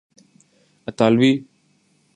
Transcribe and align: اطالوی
اطالوی 0.87 1.33